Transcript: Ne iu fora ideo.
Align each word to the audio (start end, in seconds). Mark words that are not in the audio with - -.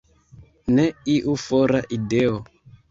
Ne 0.79 0.87
iu 1.19 1.37
fora 1.45 1.87
ideo. 2.01 2.43